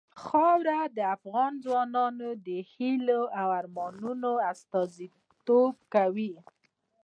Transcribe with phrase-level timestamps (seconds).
[0.23, 6.33] خاوره د افغان ځوانانو د هیلو او ارمانونو استازیتوب کوي.